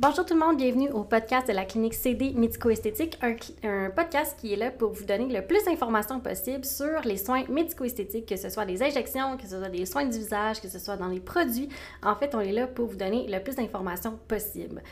[0.00, 3.18] Bonjour tout le monde, bienvenue au podcast de la clinique CD médico-esthétique,
[3.64, 7.42] un, podcast qui est là pour vous donner le plus d'informations possible sur les soins
[7.48, 10.78] médico-esthétiques, que ce soit des injections, que ce soit des soins du visage, que ce
[10.78, 11.68] soit dans les produits.
[12.00, 14.82] En fait, on est là pour vous donner le plus d'informations possible.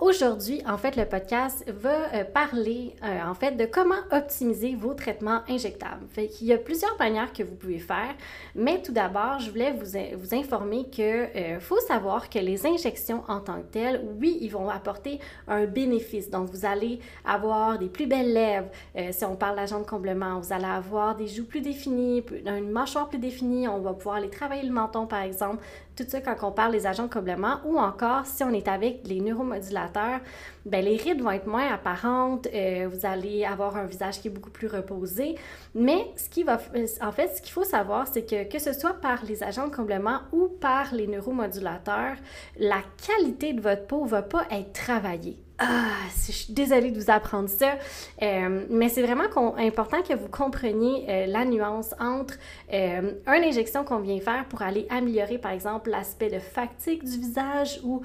[0.00, 4.94] Aujourd'hui, en fait, le podcast va euh, parler euh, en fait de comment optimiser vos
[4.94, 6.06] traitements injectables.
[6.14, 8.14] Qu'il y a plusieurs manières que vous pouvez faire,
[8.54, 13.24] mais tout d'abord, je voulais vous, vous informer que euh, faut savoir que les injections
[13.26, 16.30] en tant que telles, oui, ils vont apporter un bénéfice.
[16.30, 18.68] Donc, vous allez avoir des plus belles lèvres.
[19.10, 23.08] si on parle d'agent de comblement, vous allez avoir des joues plus définies, une mâchoire
[23.08, 23.68] plus définie.
[23.68, 25.62] On va pouvoir aller travailler le menton, par exemple.
[25.96, 29.00] Tout ça quand on parle des agents de comblement, ou encore si on est avec
[29.06, 30.20] les neuromodulateurs
[30.68, 34.30] ben, les rides vont être moins apparentes, euh, vous allez avoir un visage qui est
[34.30, 35.36] beaucoup plus reposé.
[35.74, 36.60] Mais ce qui va,
[37.00, 39.74] en fait, ce qu'il faut savoir, c'est que que ce soit par les agents de
[39.74, 42.16] comblement ou par les neuromodulateurs,
[42.58, 45.38] la qualité de votre peau va pas être travaillée.
[45.58, 45.90] Ah,
[46.26, 47.74] je suis désolée de vous apprendre ça,
[48.22, 49.24] euh, mais c'est vraiment
[49.56, 52.34] important que vous compreniez euh, la nuance entre
[52.70, 57.80] une injection qu'on vient faire pour aller améliorer, par exemple, l'aspect de fatigue du visage
[57.82, 58.02] ou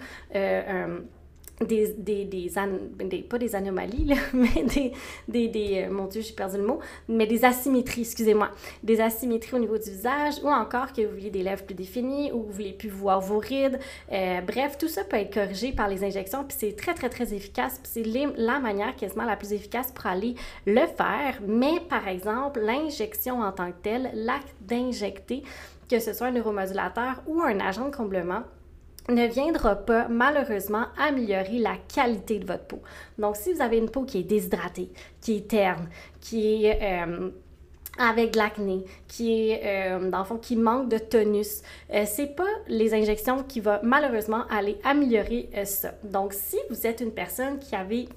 [1.61, 4.91] des, des, des, pas des anomalies, mais des,
[5.27, 8.49] des, des, euh, mon Dieu, j'ai perdu le mot, mais des asymétries, excusez-moi,
[8.81, 12.31] des asymétries au niveau du visage, ou encore que vous vouliez des lèvres plus définies,
[12.31, 13.79] ou vous voulez plus voir vos rides.
[14.11, 17.33] Euh, bref, tout ça peut être corrigé par les injections, puis c'est très, très, très
[17.33, 21.39] efficace, puis c'est la manière quasiment la plus efficace pour aller le faire.
[21.47, 25.43] Mais par exemple, l'injection en tant que telle, l'acte d'injecter,
[25.89, 28.43] que ce soit un neuromodulateur ou un agent de comblement,
[29.09, 32.81] ne viendra pas malheureusement améliorer la qualité de votre peau.
[33.17, 34.89] Donc, si vous avez une peau qui est déshydratée,
[35.21, 35.89] qui est terne,
[36.21, 37.29] qui est euh,
[37.97, 41.61] avec de l'acné, qui est euh, dans le fond qui manque de tonus,
[41.93, 45.93] euh, c'est pas les injections qui vont malheureusement aller améliorer ça.
[46.03, 48.07] Donc, si vous êtes une personne qui avait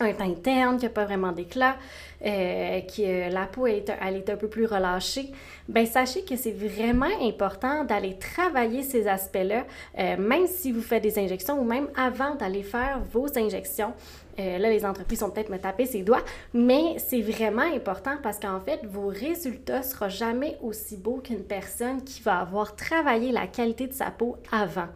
[0.00, 1.76] un teint terne, qui n'a pas vraiment d'éclat,
[2.24, 5.30] euh, que la peau est, elle est un peu plus relâchée,
[5.68, 9.64] ben sachez que c'est vraiment important d'aller travailler ces aspects-là,
[9.98, 13.94] euh, même si vous faites des injections ou même avant d'aller faire vos injections.
[14.38, 16.22] Euh, là, les entreprises sont peut-être me taper ses doigts,
[16.54, 21.44] mais c'est vraiment important parce qu'en fait, vos résultats ne seront jamais aussi beaux qu'une
[21.44, 24.88] personne qui va avoir travaillé la qualité de sa peau avant.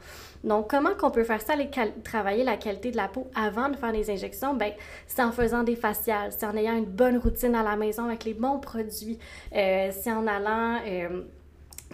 [0.45, 1.71] Donc, comment qu'on peut faire ça, aller
[2.05, 4.55] travailler la qualité de la peau avant de faire les injections?
[4.55, 4.73] Ben,
[5.07, 8.25] c'est en faisant des faciales, c'est en ayant une bonne routine à la maison avec
[8.25, 9.19] les bons produits,
[9.55, 10.81] euh, c'est en allant...
[10.87, 11.23] Euh,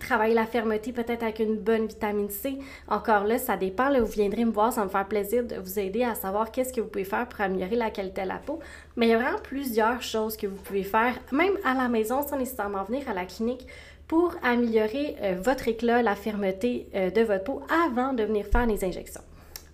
[0.00, 2.58] travailler la fermeté peut-être avec une bonne vitamine C.
[2.88, 3.88] Encore là, ça dépend.
[3.88, 6.72] Là, vous viendrez me voir, ça me faire plaisir de vous aider à savoir qu'est-ce
[6.72, 8.58] que vous pouvez faire pour améliorer la qualité de la peau.
[8.96, 12.26] Mais il y a vraiment plusieurs choses que vous pouvez faire, même à la maison,
[12.26, 13.66] sans nécessairement venir à la clinique,
[14.08, 18.66] pour améliorer euh, votre éclat, la fermeté euh, de votre peau avant de venir faire
[18.66, 19.22] les injections.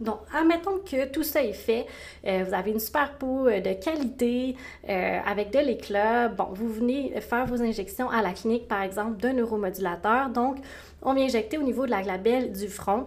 [0.00, 1.86] Donc, admettons que tout ça est fait,
[2.26, 6.28] euh, vous avez une super peau de qualité avec de l'éclat.
[6.28, 10.30] Bon, vous venez faire vos injections à la clinique, par exemple, d'un neuromodulateur.
[10.30, 10.58] Donc,
[11.02, 13.06] on vient injecter au niveau de la glabelle du front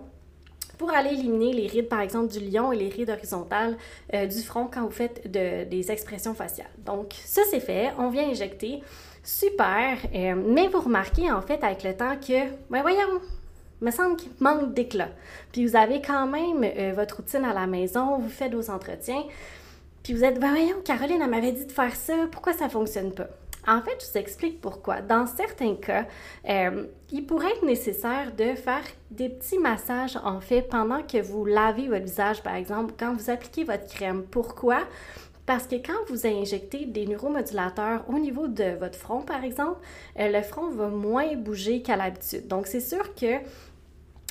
[0.78, 3.78] pour aller éliminer les rides, par exemple, du lion et les rides horizontales
[4.12, 6.72] du front quand vous faites des expressions faciales.
[6.86, 7.92] Donc, ça, c'est fait.
[7.98, 8.82] On vient injecter.
[9.24, 9.98] Super.
[10.16, 13.22] Euh, mais vous remarquez en fait avec le temps que, ben voyons,
[13.82, 15.10] me semble qu'il manque d'éclat.
[15.52, 19.24] Puis vous avez quand même euh, votre routine à la maison, vous faites vos entretiens,
[20.04, 23.12] puis vous êtes, ben voyons, Caroline, m'avait dit de faire ça, pourquoi ça ne fonctionne
[23.12, 23.28] pas?
[23.68, 25.02] En fait, je vous explique pourquoi.
[25.02, 26.06] Dans certains cas,
[26.50, 31.46] euh, il pourrait être nécessaire de faire des petits massages, en fait, pendant que vous
[31.46, 34.24] lavez votre visage, par exemple, quand vous appliquez votre crème.
[34.24, 34.80] Pourquoi?
[35.46, 39.80] Parce que quand vous injectez des neuromodulateurs au niveau de votre front, par exemple,
[40.20, 42.48] euh, le front va moins bouger qu'à l'habitude.
[42.48, 43.40] Donc, c'est sûr que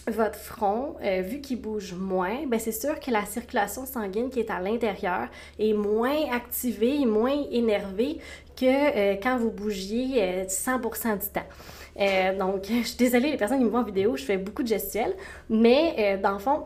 [0.06, 4.40] votre front, euh, vu qu'il bouge moins, ben c'est sûr que la circulation sanguine qui
[4.40, 5.28] est à l'intérieur
[5.58, 8.18] est moins activée, moins énervée
[8.56, 12.38] que euh, quand vous bougiez 100% du temps.
[12.38, 14.68] donc, je suis désolée, les personnes qui me voient en vidéo, je fais beaucoup de
[14.68, 15.14] gestuels,
[15.48, 16.64] mais dans le fond,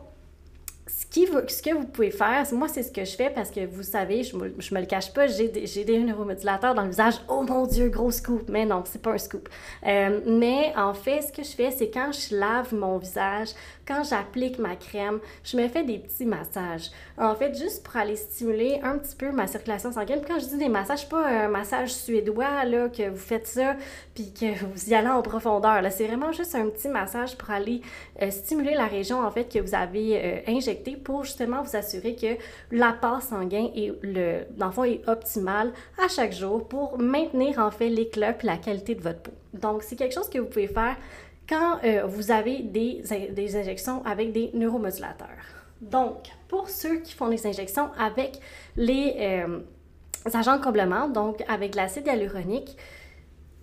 [0.87, 4.23] ce que vous pouvez faire, moi, c'est ce que je fais parce que vous savez,
[4.23, 7.15] je me, me le cache pas, j'ai des, des neuromodulateurs dans le visage.
[7.29, 8.49] Oh mon Dieu, gros scoop!
[8.49, 9.47] Mais non, c'est pas un scoop.
[9.85, 13.49] Euh, mais en fait, ce que je fais, c'est quand je lave mon visage,
[13.87, 16.89] quand j'applique ma crème, je me fais des petits massages.
[17.17, 20.21] En fait, juste pour aller stimuler un petit peu ma circulation sanguine.
[20.27, 23.75] quand je dis des massages, pas un massage suédois, là, que vous faites ça,
[24.15, 25.81] puis que vous y allez en profondeur.
[25.91, 27.81] C'est vraiment juste un petit massage pour aller
[28.21, 30.72] euh, stimuler la région, en fait, que vous avez euh, injectée
[31.03, 32.37] pour justement vous assurer que
[32.71, 35.71] l'apport sanguin est, le, dans est optimal
[36.03, 39.31] à chaque jour pour maintenir, en fait, l'éclat et la qualité de votre peau.
[39.53, 40.95] Donc, c'est quelque chose que vous pouvez faire
[41.47, 45.27] quand euh, vous avez des, des, injections avec des neuromodulateurs.
[45.81, 48.39] Donc, pour ceux qui font les injections avec
[48.77, 49.59] les euh,
[50.33, 52.77] agents de comblement, donc avec l'acide hyaluronique,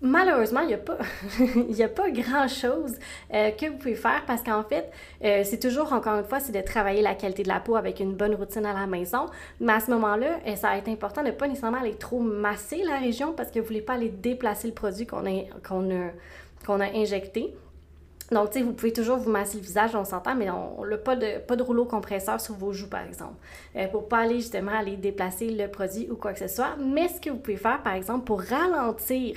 [0.03, 0.75] Malheureusement, il n'y
[1.83, 2.97] a pas, grand-chose
[3.35, 4.91] euh, que vous pouvez faire parce qu'en fait,
[5.23, 8.01] euh, c'est toujours, encore une fois, c'est de travailler la qualité de la peau avec
[8.01, 9.27] une bonne routine à la maison.
[9.61, 12.21] Mais à ce moment-là, euh, ça va être important de ne pas nécessairement aller trop
[12.21, 16.85] masser la région parce que vous ne voulez pas aller déplacer le produit qu'on a
[16.95, 17.55] injecté.
[18.31, 20.97] Donc, tu sais, vous pouvez toujours vous masser le visage, on s'entend, mais on n'a
[20.99, 23.35] pas de, rouleau compresseur sur vos joues, par exemple,
[23.75, 26.77] euh, pour pas aller justement aller déplacer le produit ou quoi que ce soit.
[26.79, 29.35] Mais ce que vous pouvez faire, par exemple, pour ralentir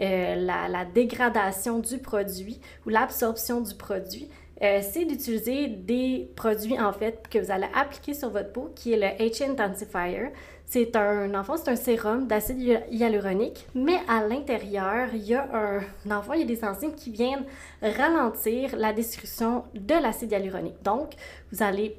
[0.00, 4.28] euh, la, dégradation du produit ou l'absorption du produit,
[4.62, 8.92] euh, c'est d'utiliser des produits, en fait, que vous allez appliquer sur votre peau, qui
[8.92, 10.30] est le H Intensifier.
[10.64, 16.32] C'est un, c'est un sérum d'acide hyaluronique, mais à l'intérieur, il y a un, enfant,
[16.32, 17.44] il y a des enzymes qui viennent
[17.82, 20.82] ralentir la destruction de l'acide hyaluronique.
[20.82, 21.10] Donc,
[21.50, 21.96] vous allez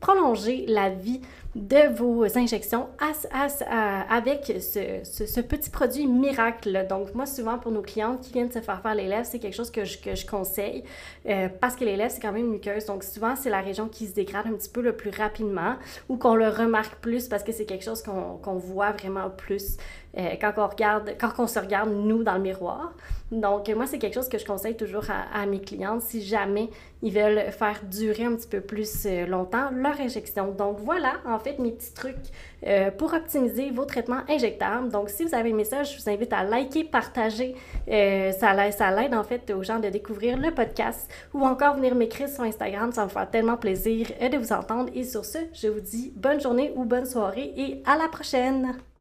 [0.00, 1.20] prolonger la vie
[1.56, 2.88] de vos injections
[4.10, 6.86] avec ce, petit produit miracle.
[6.88, 9.54] Donc, moi, souvent, pour nos clientes qui viennent se faire faire les lèvres, c'est quelque
[9.54, 10.84] chose que je, que je conseille
[11.26, 12.84] euh, parce que les lèvres, c'est quand même muqueuse.
[12.84, 15.76] Donc, souvent, c'est la région qui se dégrade un petit peu le plus rapidement
[16.10, 19.78] ou qu'on le remarque plus parce que c'est quelque chose qu'on voit vraiment plus
[20.16, 22.92] euh, quand, on regarde, quand on se regarde, nous, dans le miroir.
[23.32, 26.70] Donc, moi, c'est quelque chose que je conseille toujours à, mes clientes si jamais
[27.02, 30.52] ils veulent faire durer un petit peu plus euh, longtemps leur injection.
[30.52, 32.14] Donc, voilà, en fait, mes petits trucs
[32.66, 34.90] euh, pour optimiser vos traitements injectables.
[34.90, 37.56] Donc, si vous avez aimé ça, je vous invite à liker, partager.
[37.88, 42.28] Euh, ça, l'aide en fait aux gens de découvrir le podcast ou encore venir m'écrire
[42.28, 42.92] sur Instagram.
[42.92, 44.90] Ça me fait tellement plaisir de vous entendre.
[44.94, 48.86] Et sur ce, je vous dis bonne journée ou bonne soirée et à la prochaine!